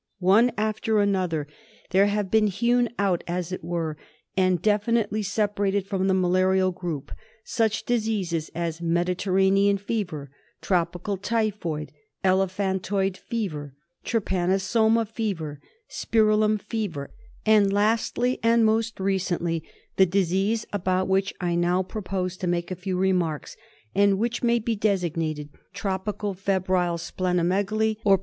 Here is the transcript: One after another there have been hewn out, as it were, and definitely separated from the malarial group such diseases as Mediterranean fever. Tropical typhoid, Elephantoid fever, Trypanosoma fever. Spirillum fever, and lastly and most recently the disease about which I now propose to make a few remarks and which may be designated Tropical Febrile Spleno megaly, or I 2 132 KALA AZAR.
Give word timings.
One 0.17 0.51
after 0.57 0.99
another 0.99 1.45
there 1.91 2.07
have 2.07 2.31
been 2.31 2.47
hewn 2.47 2.89
out, 2.97 3.23
as 3.27 3.51
it 3.51 3.63
were, 3.63 3.97
and 4.35 4.59
definitely 4.59 5.21
separated 5.21 5.85
from 5.85 6.07
the 6.07 6.15
malarial 6.15 6.71
group 6.71 7.11
such 7.43 7.85
diseases 7.85 8.49
as 8.55 8.81
Mediterranean 8.81 9.77
fever. 9.77 10.31
Tropical 10.59 11.17
typhoid, 11.17 11.91
Elephantoid 12.25 13.15
fever, 13.15 13.75
Trypanosoma 14.03 15.05
fever. 15.07 15.59
Spirillum 15.87 16.59
fever, 16.59 17.11
and 17.45 17.71
lastly 17.71 18.39
and 18.41 18.65
most 18.65 18.99
recently 18.99 19.63
the 19.97 20.07
disease 20.07 20.65
about 20.73 21.09
which 21.09 21.31
I 21.39 21.53
now 21.53 21.83
propose 21.83 22.37
to 22.37 22.47
make 22.47 22.71
a 22.71 22.75
few 22.75 22.97
remarks 22.97 23.55
and 23.93 24.17
which 24.17 24.41
may 24.41 24.57
be 24.57 24.75
designated 24.75 25.49
Tropical 25.73 26.33
Febrile 26.33 26.97
Spleno 26.97 27.45
megaly, 27.45 27.51
or 27.51 27.53
I 27.53 27.67
2 27.67 27.69
132 27.69 28.03
KALA 28.03 28.13
AZAR. 28.13 28.17